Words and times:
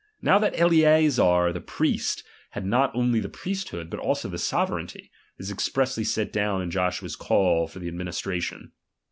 Now, 0.19 0.39
that 0.39 0.59
Eleazar 0.59 1.53
the 1.53 1.61
priest 1.61 2.23
had 2.49 2.65
not 2.65 2.89
only 2.95 3.19
the 3.19 3.29
priesthood, 3.29 3.91
but 3.91 3.99
also 3.99 4.29
the 4.29 4.39
sovereignty, 4.39 5.11
is 5.37 5.51
expressly 5.51 6.03
set 6.03 6.33
down 6.33 6.59
in 6.63 6.71
Joshua's 6.71 7.15
call 7.15 7.67
to 7.67 7.77
the 7.77 7.87
administration. 7.87 8.71